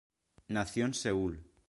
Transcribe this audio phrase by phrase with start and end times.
[0.47, 1.51] Nació en Seúl.